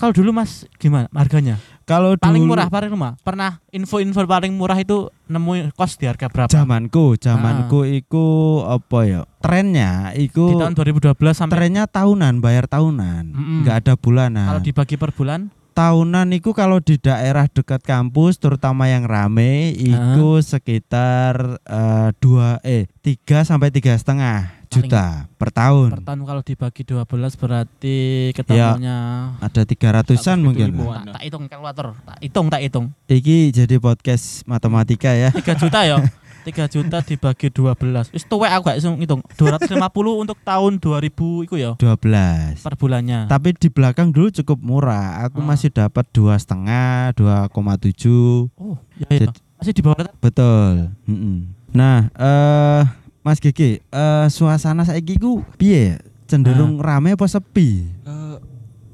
kalau 0.00 0.12
dulu 0.16 0.32
Mas 0.32 0.64
gimana 0.80 1.08
harganya? 1.12 1.60
Kalau 1.88 2.16
Paling 2.20 2.44
dulu- 2.44 2.52
murah 2.52 2.68
paling 2.68 2.92
rumah. 2.92 3.16
Pernah 3.24 3.60
info-info 3.72 4.28
paling 4.28 4.52
murah 4.52 4.76
itu 4.76 5.08
nemu 5.28 5.72
kos 5.72 5.96
di 5.96 6.04
harga 6.04 6.28
berapa? 6.28 6.52
Zamanku, 6.52 7.16
zamanku 7.16 7.88
iku 7.88 8.26
apa 8.64 8.98
ya? 9.08 9.20
Trennya 9.40 10.12
Di 10.12 10.28
iku 10.28 10.56
tahun 10.56 10.76
2012 10.76 11.16
sampai 11.32 11.56
trennya 11.56 11.84
tahunan, 11.88 12.44
bayar 12.44 12.68
tahunan. 12.68 13.24
Mm-mm. 13.32 13.58
Nggak 13.64 13.76
ada 13.84 13.92
bulanan. 13.96 14.48
kalau 14.52 14.60
dibagi 14.60 15.00
per 15.00 15.16
bulan 15.16 15.48
tahunan 15.78 16.34
itu 16.34 16.50
kalau 16.50 16.82
di 16.82 16.98
daerah 16.98 17.46
dekat 17.46 17.86
kampus 17.86 18.42
terutama 18.42 18.90
yang 18.90 19.06
rame 19.06 19.70
itu 19.78 20.42
sekitar 20.42 21.62
eh, 21.62 22.10
dua 22.18 22.58
eh 22.66 22.90
tiga 22.98 23.46
sampai 23.46 23.70
tiga 23.70 23.94
setengah 23.94 24.58
juta 24.66 25.30
per 25.38 25.54
tahun. 25.54 25.94
per 25.94 26.02
tahun 26.02 26.20
kalau 26.26 26.42
dibagi 26.42 26.82
12 26.82 27.06
berarti 27.40 27.98
ketemunya 28.34 29.32
ada 29.38 29.62
tiga 29.62 29.88
ratusan 29.94 30.42
mungkin. 30.42 30.74
tak, 30.76 31.14
tak 31.14 31.22
hitung 31.24 31.44
kalkulator, 31.46 31.94
tak 32.04 32.18
hitung 32.26 32.46
tak 32.50 32.60
hitung. 32.66 32.86
iki 33.06 33.54
jadi 33.54 33.78
podcast 33.78 34.42
matematika 34.50 35.14
ya. 35.14 35.30
3 35.30 35.62
juta 35.62 35.86
ya. 35.86 36.02
3 36.48 36.64
juta 36.66 36.98
dibagi 37.00 37.48
12. 37.48 38.08
Wis 38.10 38.24
tuwek 38.24 38.48
aku 38.48 38.62
gak 38.66 38.78
iso 38.78 38.88
ngitung. 38.90 39.20
250 39.30 39.76
untuk 40.18 40.38
tahun 40.40 40.72
2000 40.76 41.44
iku 41.44 41.54
ya 41.54 41.76
12 41.76 42.58
per 42.58 42.74
bulannya. 42.74 43.28
tapi 43.28 43.52
di 43.52 43.68
belakang 43.68 44.08
dulu 44.08 44.32
cukup 44.32 44.58
murah 44.58 45.20
aku 45.22 45.38
Ah. 45.38 45.46
masih 45.46 45.68
dapat 45.68 46.08
dua 46.08 46.34
setengah 46.34 47.12
2,7 47.12 48.48
Oh, 48.54 48.80
ya, 48.96 49.06
ya. 49.08 49.18
Jadi- 49.24 49.44
Masih 49.54 49.72
di 49.72 49.82
bawah 49.82 50.06
betul 50.16 50.94
Mm-mm. 51.04 51.50
nah 51.68 52.06
eh 52.14 52.82
Mas 53.20 53.36
Gigi 53.36 53.82
eh 53.82 54.26
suasana 54.28 54.82
saiki 54.82 55.16
ku 55.16 55.42
piye 55.54 55.98
cenderung 56.24 56.78
rame 56.78 57.12
apa 57.12 57.26
sepi 57.26 57.84
Eh, 58.00 58.36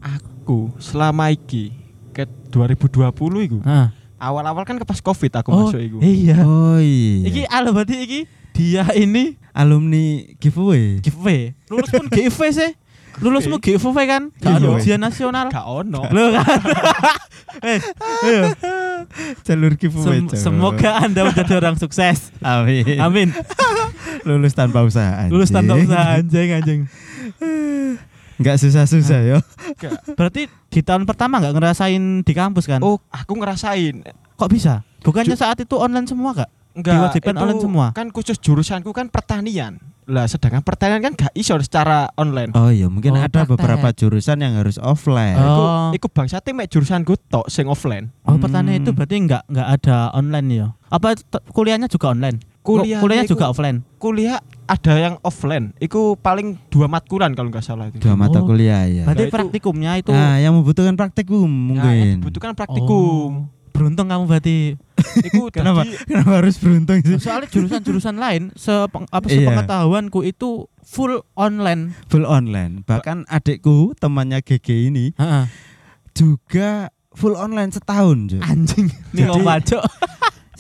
aku 0.01 0.73
selama 0.77 1.29
iki 1.29 1.71
ke 2.11 2.25
2020 2.49 3.11
iku. 3.43 3.59
Nah. 3.61 3.91
Awal-awal 4.25 4.65
kan 4.65 4.77
ke 4.77 4.85
pas 4.85 4.99
Covid 4.99 5.33
aku 5.35 5.49
Oh, 5.49 5.69
masuk 5.69 5.79
iku. 5.79 5.99
iya. 6.01 6.41
Oh 6.41 6.77
iya. 6.77 7.29
Iki 7.29 7.43
alo 7.47 7.71
berarti 7.71 7.97
iki 7.99 8.21
dia 8.51 8.89
ini 8.93 9.37
alumni 9.51 10.05
giveaway. 10.37 10.99
giveaway. 10.99 11.53
Lulus 11.69 11.91
pun 11.91 12.09
giveaway 12.15 12.51
sih. 12.51 12.73
Lulusmu 13.15 13.63
giveaway 13.63 14.11
kan? 14.11 14.23
Gak 14.37 14.59
ada 14.59 14.59
Giveaway. 14.59 14.81
ujian 14.81 14.99
nasional. 14.99 15.47
Gak 15.47 15.63
ono. 15.63 16.03
Loh 16.11 16.35
kan. 16.35 16.59
eh. 17.71 17.79
Jalur 19.43 19.79
giveaway. 19.79 20.27
Sem- 20.27 20.35
semoga 20.35 20.99
Anda 20.99 21.23
menjadi 21.23 21.55
orang 21.55 21.79
sukses. 21.79 22.35
Amin. 22.41 22.99
Amin. 22.99 23.29
Lulus 24.27 24.51
tanpa 24.53 24.83
usaha. 24.83 25.15
anjing. 25.21 25.31
Lulus 25.31 25.51
tanpa 25.51 25.77
usaha 25.77 26.19
anjing 26.19 26.49
anjing. 26.53 26.81
Enggak 28.37 28.57
susah-susah 28.59 29.21
yo. 29.25 29.39
Berarti 30.13 30.47
di 30.69 30.81
tahun 30.81 31.05
pertama 31.05 31.39
nggak 31.39 31.55
ngerasain 31.55 32.03
di 32.21 32.33
kampus 32.33 32.67
kan? 32.67 32.81
Oh, 32.81 32.99
aku 33.09 33.33
ngerasain. 33.35 34.03
kok 34.35 34.51
bisa? 34.51 34.83
Bukannya 35.01 35.33
Ju- 35.33 35.41
saat 35.41 35.59
itu 35.59 35.77
online 35.77 36.05
semua 36.05 36.35
gak? 36.35 36.51
Enggak, 36.75 36.95
Diwajibkan 36.97 37.33
itu 37.33 37.41
online 37.41 37.63
semua? 37.63 37.87
Kan 37.93 38.11
khusus 38.11 38.35
jurusanku 38.35 38.91
kan 38.91 39.07
pertanian. 39.07 39.79
Lah 40.05 40.27
sedangkan 40.27 40.61
pertanian 40.61 40.99
kan 41.01 41.15
gak 41.15 41.31
iso 41.33 41.55
secara 41.57 42.11
online. 42.15 42.51
Oh 42.53 42.67
iya, 42.67 42.91
mungkin 42.91 43.15
Oh, 43.15 43.21
ada 43.21 43.31
praktek. 43.31 43.55
beberapa 43.55 43.89
jurusan 43.91 44.37
yang 44.37 44.59
harus 44.59 44.77
offline. 44.77 45.39
Oh. 45.39 45.95
Iku, 45.95 46.03
iku 46.03 46.07
bangsate 46.11 46.51
mek 46.51 46.67
jurusanku 46.67 47.15
tok 47.25 47.47
sing 47.47 47.65
offline. 47.65 48.11
Oh, 48.23 48.35
Hmm. 48.35 48.43
pertanyaan 48.43 48.83
itu 48.83 48.91
berarti 48.91 49.23
nggak 49.23 49.43
nggak 49.47 49.69
ada 49.73 49.97
online 50.11 50.49
ya? 50.51 50.67
Apa 50.89 51.15
kuliahnya 51.49 51.87
juga 51.87 52.11
online? 52.11 52.43
Kuliahnya 52.65 52.97
iku- 53.23 53.31
juga 53.31 53.45
offline. 53.47 53.85
Kuliah 53.95 54.41
ada 54.65 54.93
yang 54.97 55.15
offline. 55.21 55.77
Iku 55.77 56.17
paling 56.17 56.57
dua 56.67 56.89
matkulan 56.89 57.31
kalau 57.31 57.53
nggak 57.53 57.61
salah 57.61 57.87
itu. 57.87 58.01
Dua 58.01 58.17
mata 58.17 58.41
Oh. 58.41 58.49
kuliah 58.49 58.89
ya. 58.89 59.05
Berarti 59.05 59.21
Nah, 59.21 59.29
itu- 59.29 59.37
praktikumnya 59.37 59.93
itu 59.95 60.11
Nah, 60.11 60.37
yang 60.39 60.53
membutuhkan 60.55 60.95
praktikum 60.95 61.45
Nah, 61.45 61.85
yang 61.85 61.85
mungkin. 61.85 62.17
dibutuhkan 62.19 62.53
praktikum. 62.55 63.31
Oh, 63.45 63.53
beruntung 63.71 64.09
kamu 64.09 64.25
berarti. 64.25 64.81
Iku 65.29 65.51
Kenapa? 65.51 65.85
dadi- 65.85 66.01
Kenapa 66.05 66.33
harus 66.35 66.57
beruntung 66.57 66.99
sih? 66.99 67.21
Soalnya 67.21 67.49
jurusan-jurusan 67.49 68.17
lain 68.17 68.43
sepeng, 68.55 69.05
apa 69.07 69.27
Iya. 69.27 69.45
sepengetahuanku 69.45 70.25
itu 70.25 70.65
full 70.81 71.21
online. 71.35 71.93
Full 72.09 72.25
online. 72.25 72.81
Bahkan 72.83 73.29
adikku 73.29 73.93
temannya 73.95 74.41
GG 74.41 74.69
ini 74.89 75.13
Heeh. 75.13 75.45
juga 76.13 76.89
full 77.13 77.35
online 77.35 77.71
setahun. 77.71 78.41
Anjing. 78.41 78.89
Nih 79.13 79.21
Jadi- 79.21 79.29
ngomong 79.29 79.53
aja. 79.53 79.79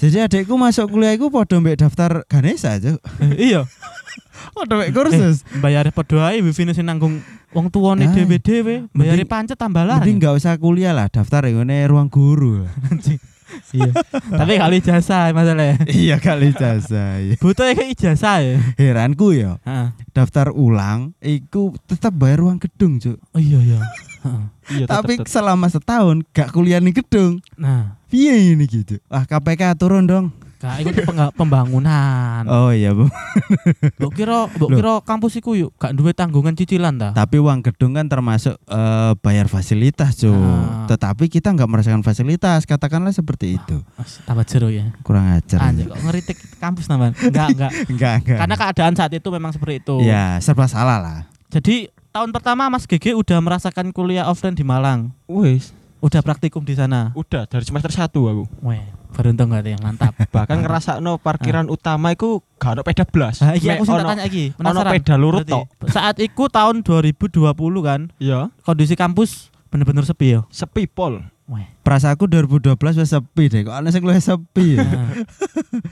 Jadi 0.05 0.21
adikku 0.21 0.61
masuk 0.61 0.93
kuliah 0.93 1.17
iku 1.17 1.33
padha 1.33 1.57
mbek 1.65 1.81
daftar 1.81 2.29
Ganesha, 2.29 2.77
Cuk. 2.77 3.01
iya. 3.41 3.65
Padha 4.57 4.77
mbek 4.77 4.93
kursus. 4.93 5.41
Bayar 5.65 5.89
padha 5.97 6.29
ae 6.29 6.45
wifi 6.45 6.69
sing 6.77 6.85
nanggung 6.85 7.25
wong 7.57 7.73
tuane 7.73 8.05
Ah. 8.05 8.13
dhewe-dhewe. 8.13 8.93
Bayar 8.93 9.17
pancet 9.25 9.57
tambah 9.57 9.81
lah. 9.81 10.05
Mending 10.05 10.21
nggak 10.21 10.37
usah 10.37 10.61
kuliah 10.61 10.93
lah, 10.93 11.09
daftar 11.09 11.49
ngene 11.49 11.89
ruang 11.89 12.13
guru. 12.13 12.69
Iya. 13.73 13.93
Tapi 14.31 14.53
kali 14.57 14.77
ijazah 14.79 15.31
masalahnya. 15.31 15.83
iya 15.91 16.17
kali 16.17 16.51
jasa. 16.53 17.19
iya. 17.19 17.35
Butuh 17.37 17.71
kayak 17.71 17.91
ijazah 17.93 18.39
ya. 18.39 18.57
Heranku 18.75 19.33
ya, 19.33 19.59
daftar 20.11 20.51
ulang 20.51 21.13
iku 21.19 21.75
tetap 21.85 22.15
bayar 22.15 22.41
ruang 22.41 22.59
gedung, 22.59 22.99
Cuk. 22.99 23.19
Oh 23.31 23.41
iya 23.41 23.59
iya. 23.61 23.81
Iya, 24.65 24.89
Tapi 24.89 25.21
tetep. 25.21 25.29
selama 25.29 25.69
setahun 25.69 26.25
gak 26.33 26.49
kuliah 26.51 26.81
nih 26.81 26.97
gedung. 26.97 27.45
Nah, 27.55 28.01
Piye 28.09 28.55
ini 28.55 28.65
gitu? 28.65 28.97
Ah 29.07 29.29
KPK 29.29 29.77
turun 29.77 30.09
dong. 30.09 30.33
Kak, 30.65 30.77
itu 30.81 31.01
pengga- 31.05 31.29
pembangunan. 31.31 32.43
Oh 32.47 32.71
iya, 32.71 32.91
Bu. 32.91 33.05
Mbok 33.99 34.13
kira 34.13 34.49
mbok 34.49 34.69
Loh. 34.69 34.77
kira 34.77 34.93
kampus 35.01 35.37
iku 35.37 35.53
yuk 35.53 35.71
gak 35.75 35.93
duwe 35.93 36.11
tanggungan 36.11 36.53
cicilan 36.53 36.95
ta? 36.95 37.13
Tapi 37.13 37.37
uang 37.37 37.61
gedung 37.63 37.93
kan 37.93 38.07
termasuk 38.07 38.57
eh, 38.59 39.13
bayar 39.19 39.47
fasilitas, 39.47 40.17
Cuk. 40.17 40.33
Ah. 40.33 40.87
Tetapi 40.87 41.29
kita 41.29 41.51
nggak 41.51 41.69
merasakan 41.69 42.01
fasilitas, 42.01 42.65
katakanlah 42.65 43.11
seperti 43.11 43.57
itu. 43.57 43.85
Mas, 43.95 44.25
Tambah 44.25 44.45
jero 44.45 44.69
ya. 44.69 44.89
Kurang 45.01 45.29
ajar. 45.31 45.61
Anjir 45.61 45.87
kok 45.87 46.01
ngeritik 46.01 46.37
kampus 46.57 46.89
namanya? 46.89 47.13
Enggak, 47.19 47.49
enggak. 47.51 47.71
Enggak, 47.87 48.15
enggak. 48.23 48.39
Karena 48.41 48.57
keadaan 48.57 48.95
saat 48.95 49.13
itu 49.13 49.29
memang 49.29 49.51
seperti 49.51 49.75
itu. 49.79 50.01
ya 50.01 50.39
serba 50.39 50.65
salah 50.65 50.97
lah. 50.97 51.19
Jadi 51.49 51.87
tahun 52.09 52.31
pertama 52.31 52.67
Mas 52.67 52.83
GG 52.83 53.13
udah 53.13 53.39
merasakan 53.39 53.91
kuliah 53.91 54.25
offline 54.25 54.53
di 54.53 54.63
Malang. 54.63 55.13
Wis, 55.25 55.71
Udah 55.99 56.21
praktikum 56.21 56.61
di 56.61 56.73
sana. 56.73 57.13
udah 57.13 57.45
dari 57.45 57.63
semester 57.63 57.89
1 57.89 58.11
aku. 58.11 58.45
Weh, 58.61 58.83
beruntung 59.15 59.49
gak 59.49 59.65
yang 59.65 59.81
mantap. 59.81 60.13
Bahkan 60.35 60.59
ngerasakno 60.61 61.17
parkiran 61.17 61.67
utama 61.67 62.11
iku 62.11 62.43
gak 62.57 62.75
ono 62.75 62.83
peda 62.83 63.07
blas. 63.07 63.39
Ah, 63.41 63.55
iya 63.55 63.79
aku 63.79 63.87
ono- 63.89 64.03
tanya 64.05 64.27
ono 64.51 64.51
Penasaran. 64.53 64.93
peda 64.93 65.15
lurut 65.15 65.47
tok. 65.47 65.71
Saat 65.87 66.19
itu 66.19 66.43
tahun 66.47 66.83
2020 66.83 67.55
kan, 67.81 68.11
Iya, 68.19 68.51
kondisi 68.61 68.93
kampus 68.93 69.55
bener-bener 69.71 70.03
sepi 70.03 70.35
ya. 70.35 70.41
sepi 70.49 70.85
pol. 70.85 71.23
Weh. 71.45 71.69
Perasaanku 71.85 72.25
2012 72.25 72.73
wis 72.97 73.13
sepi 73.13 73.45
deh. 73.47 73.61
Kok 73.63 73.77
ana 73.77 73.93
sing 73.93 74.01
luwih 74.01 74.17
sepi 74.17 74.81
ya? 74.81 74.81
Nah. 74.81 75.13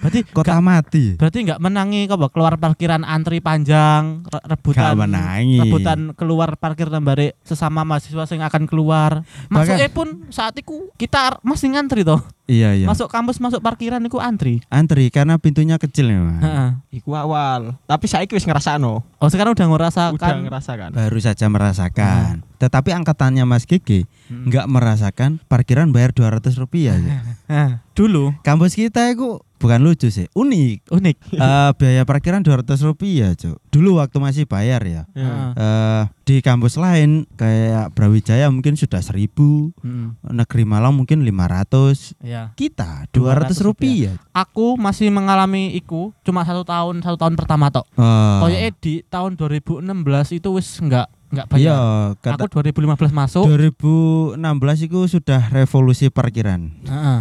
Berarti 0.00 0.20
Kota 0.32 0.56
mati. 0.58 1.04
Berarti 1.14 1.44
nggak 1.44 1.60
menangi 1.60 2.08
kok 2.08 2.32
keluar 2.32 2.56
parkiran 2.56 3.04
antri 3.04 3.44
panjang 3.44 4.24
re- 4.24 4.44
rebutan 4.48 4.82
Gak 4.88 4.96
menangi. 4.98 5.60
rebutan 5.60 5.98
keluar 6.16 6.56
parkir 6.56 6.88
nembare 6.88 7.36
sesama 7.44 7.84
mahasiswa 7.84 8.24
yang 8.26 8.48
akan 8.48 8.64
keluar. 8.64 9.28
Masuknya 9.46 9.92
pun 9.92 10.24
saat 10.28 10.56
itu 10.56 10.88
kita 10.96 11.36
masih 11.44 11.76
ngantri 11.76 12.00
toh. 12.00 12.24
Iya, 12.42 12.74
iya. 12.74 12.86
Masuk 12.88 13.06
kampus 13.06 13.36
masuk 13.38 13.60
parkiran 13.60 14.00
itu 14.00 14.16
antri. 14.18 14.64
Antri 14.66 15.08
karena 15.08 15.36
pintunya 15.36 15.76
kecil 15.76 16.08
memang. 16.08 16.40
Heeh. 16.40 16.68
Iku 16.98 17.12
awal. 17.12 17.76
Tapi 17.84 18.08
saiki 18.08 18.32
wis 18.32 18.44
ngrasakno. 18.44 19.04
Oh 19.20 19.28
sekarang 19.28 19.52
udah 19.52 19.60
Udah 19.62 19.68
ngerasakan 19.68 20.34
ngerasakan. 20.42 20.88
Baru 20.90 21.20
saja 21.20 21.46
merasakan. 21.46 22.40
Tetapi 22.56 22.90
angkatannya 22.94 23.44
Mas 23.44 23.68
Gigi 23.68 24.08
Hmm. 24.22 24.48
nggak 24.48 24.64
merasakan 24.64 25.44
parkiran 25.52 25.92
bayar 25.92 26.16
200 26.16 26.56
rupiah. 26.56 26.96
ya. 26.96 27.20
Nah, 27.44 27.70
dulu 27.98 28.32
Kampus 28.40 28.72
kita 28.72 29.12
itu 29.12 29.36
bukan 29.60 29.78
lucu 29.78 30.08
sih, 30.08 30.26
unik. 30.32 30.88
unik. 30.88 31.16
Eh 31.38 31.70
biaya 31.76 32.02
parkiran 32.02 32.40
200 32.40 32.72
rupiah, 32.82 33.30
Cuk. 33.32 33.60
Dulu 33.68 34.00
waktu 34.00 34.16
masih 34.16 34.44
bayar 34.44 34.80
ya. 34.82 35.04
Heeh. 35.12 35.48
Eh 35.54 36.02
di 36.22 36.40
kampus 36.40 36.74
lain 36.74 37.28
kayak 37.34 37.92
Brawijaya 37.92 38.48
mungkin 38.48 38.74
sudah 38.74 38.98
1000, 38.98 39.76
Mm, 39.78 40.16
Negeri 40.32 40.64
Malang 40.64 40.96
mungkin 40.96 41.20
500. 41.22 42.16
ya. 42.18 42.50
Kita 42.54 43.06
200 43.10 43.52
200 43.52 43.60
rupiah. 43.60 44.14
Aku 44.32 44.74
masih 44.74 45.12
mengalami 45.12 45.70
iku 45.72 46.10
cuma 46.22 46.42
satu 46.42 46.64
tahun 46.64 46.98
satu 46.98 47.18
tahun 47.18 47.36
pertama 47.36 47.68
tok. 47.68 47.84
Oh. 47.94 48.40
Koyoknya 48.40 48.72
di 48.74 49.04
tahun 49.04 49.36
2016 49.36 49.84
itu 50.32 50.48
wis 50.50 50.80
enggak 50.80 51.06
enggak 51.32 51.46
Iya, 51.56 51.74
bayar. 52.12 52.36
kata 52.36 52.44
Aku 52.44 52.60
2015 52.60 53.10
masuk. 53.10 53.44
2016 53.48 54.36
itu 54.84 55.00
sudah 55.08 55.40
revolusi 55.48 56.06
parkiran. 56.06 56.68
Heeh. 56.84 57.20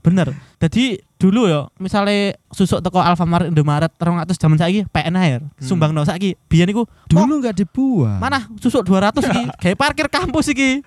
Bener. 0.00 0.30
Jadi 0.56 1.02
dulu 1.18 1.50
yo, 1.50 1.66
misalnya 1.76 2.38
susuk 2.48 2.78
teko 2.78 3.02
Alfamart 3.02 3.50
Indomaret 3.50 3.90
300 3.90 4.38
jaman 4.38 4.54
saiki 4.54 4.86
PN 4.86 5.18
air. 5.18 5.40
Sumbang 5.58 5.90
no 5.90 6.06
saiki. 6.06 6.38
Biyen 6.46 6.70
iku 6.70 6.86
Dulu 7.10 7.42
nggak 7.42 7.58
dibuang. 7.58 8.22
mana 8.22 8.46
susuk 8.56 8.86
200 8.86 9.18
iki, 9.18 9.42
gawe 9.60 9.74
parkir 9.74 10.06
kampus 10.06 10.54
iki. 10.54 10.78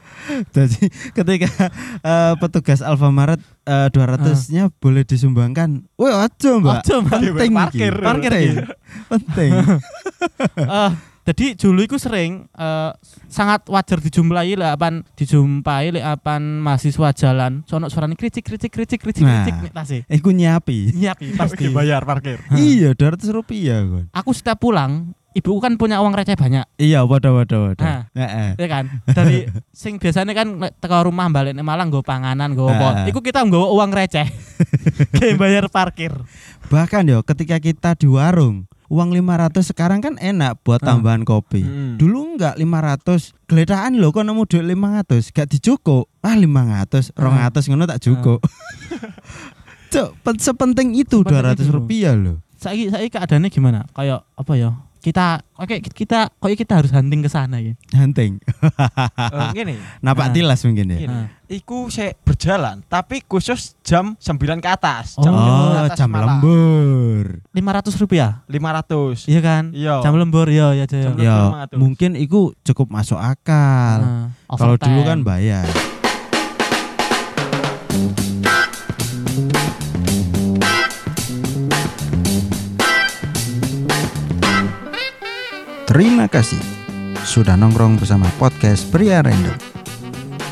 Jadi 0.50 0.88
ketika 1.12 1.52
eh, 2.00 2.34
petugas 2.40 2.80
Alfamaret 2.80 3.44
eh, 3.68 3.92
200-nya 3.92 4.72
boleh 4.80 5.04
disumbangkan. 5.04 5.84
Woi, 6.00 6.16
aja, 6.16 6.50
Mbak. 6.56 6.88
Mbak. 6.88 7.20
Penting 7.20 7.52
Parkir. 7.52 7.94
Parkir 8.00 8.32
penting. 8.32 8.56
penting. 9.12 9.52
Eh, 10.56 10.92
jadi 11.30 11.54
dulu 11.54 11.86
iku 11.86 12.02
sering 12.02 12.50
eh, 12.50 12.92
sangat 13.30 13.70
wajar 13.70 14.02
dijumpai 14.02 14.58
lek 14.58 14.74
apan 14.74 15.06
dijumpai 15.14 15.94
lek 15.94 16.02
apan 16.02 16.42
mahasiswa 16.58 17.14
jalan 17.14 17.62
sono 17.70 17.86
suarane 17.86 18.18
kricik 18.18 18.42
kricik 18.42 18.74
kricik 18.74 18.98
kricik 18.98 19.22
Nah. 19.22 19.46
kricik 19.46 19.56
nek 19.62 19.74
tase. 19.78 19.98
Iku 20.10 20.34
nyapi. 20.34 20.98
Nyiapi 20.98 21.38
pasti. 21.38 21.70
bayar 21.70 22.02
parkir. 22.02 22.42
iya, 22.58 22.98
200 22.98 23.30
rupiah. 23.30 23.86
Aku 24.10 24.32
setiap 24.32 24.58
pulang, 24.58 25.12
ibuku 25.36 25.60
kan 25.60 25.76
punya 25.76 26.00
uang 26.02 26.16
receh 26.16 26.34
banyak, 26.34 26.66
Iya, 26.80 27.04
waduh 27.06 27.36
waduh 27.38 27.70
waduh. 27.70 27.84
Nah. 27.86 28.02
Heeh. 28.16 28.58
ya 28.58 28.68
kan? 28.72 28.86
Dari 29.06 29.46
sing 29.70 30.00
biasanya 30.00 30.32
kan 30.34 30.48
nek 30.56 30.80
teko 30.80 31.06
rumah 31.06 31.28
balik 31.30 31.54
nek 31.54 31.66
Malang 31.68 31.92
nggo 31.92 32.02
panganan, 32.02 32.56
nggo 32.56 32.70
apa. 32.72 32.88
Nah. 33.04 33.06
Iku 33.12 33.20
kita 33.20 33.44
nggo 33.46 33.70
uang 33.76 33.92
receh. 33.92 34.26
Kayak 35.20 35.36
bayar 35.38 35.66
parkir. 35.70 36.16
Bahkan 36.70 37.04
yo 37.10 37.20
ketika 37.26 37.58
kita 37.58 37.94
di 37.98 38.08
warung, 38.08 38.69
uang 38.90 39.10
500 39.14 39.64
sekarang 39.64 40.00
kan 40.00 40.18
enak 40.18 40.60
buat 40.60 40.82
Ah. 40.82 40.92
tambahan 40.92 41.22
kopi. 41.22 41.62
Mm. 41.62 41.96
Dulu 41.96 42.36
enggak 42.36 42.58
500 42.58 43.38
geledahan 43.46 43.94
lho 43.94 44.10
kok 44.10 44.22
nemu 44.22 44.44
duit 44.44 44.66
500 44.66 45.30
gak 45.30 45.48
dijukuk. 45.48 46.10
Ah 46.20 46.34
500, 46.34 47.14
200 47.14 47.66
ngono 47.66 47.86
tak 47.86 48.02
jukuk. 48.02 48.42
Cuk, 49.90 50.10
pen- 50.20 50.38
sepenting 50.38 50.94
itu 50.94 51.18
Sepenting 51.20 51.58
200 51.58 51.58
itu. 51.60 51.72
rupiah 51.72 52.14
loh. 52.14 52.38
Saiki 52.56 52.90
saiki 52.90 53.10
keadaannya 53.10 53.50
gimana? 53.50 53.80
Kayak 53.90 54.22
apa 54.32 54.54
ya? 54.54 54.70
Kita 55.00 55.40
oke 55.56 55.80
kita 55.82 56.28
kok 56.30 56.50
kita 56.52 56.74
harus 56.76 56.92
hunting 56.92 57.24
ke 57.24 57.32
sana 57.32 57.58
ya. 57.58 57.74
Hunting. 57.96 58.38
Eh, 58.44 59.50
Ngene. 59.56 59.80
Napak 60.06 60.30
Ah. 60.30 60.34
tilas 60.36 60.60
mungkin 60.62 60.92
ya. 60.92 61.00
Gini. 61.00 61.16
Ah. 61.16 61.28
Iku 61.50 61.90
saya 61.90 62.14
berjalan, 62.22 62.86
tapi 62.86 63.26
khusus 63.26 63.74
jam 63.82 64.14
9 64.22 64.38
ke 64.62 64.70
atas. 64.70 65.18
Oh. 65.18 65.26
Jam 65.26 65.34
Oh, 65.34 65.42
9 65.42 65.74
ke 65.74 65.82
atas 65.90 65.98
jam 65.98 66.10
malam. 66.14 66.38
lembur. 66.38 67.26
500 67.50 67.98
rupiah. 67.98 68.46
500. 68.46 69.26
Iya 69.26 69.42
kan? 69.42 69.64
Iya. 69.74 69.98
Jam 70.06 70.14
lembur 70.14 70.46
ya 70.46 70.78
ya 70.78 70.86
Jam 70.86 71.18
Jaya. 71.18 71.18
lembur. 71.18 71.26
Ya, 71.26 71.38
500. 71.74 71.82
mungkin 71.82 72.12
itu 72.16 72.54
cukup 72.62 72.94
masuk 72.94 73.18
akal. 73.18 73.98
Nah, 73.98 74.30
Kalau 74.46 74.78
dulu 74.78 75.02
kan 75.02 75.26
bayar. 75.26 75.66
Terima 85.86 86.30
kasih 86.30 86.62
sudah 87.26 87.58
nongkrong 87.58 87.98
bersama 87.98 88.30
podcast 88.38 88.86
Pria 88.88 89.26
Random. 89.26 89.69